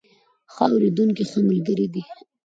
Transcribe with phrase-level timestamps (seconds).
[0.53, 2.01] ښه اورېدونکي ښه ملګري دي.